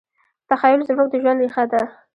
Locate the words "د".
1.11-1.15